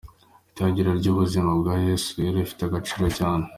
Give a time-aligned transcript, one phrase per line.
[0.51, 3.43] Itangiriro ry’ubuzima bwa Yesu rero rifite agaciro cyane.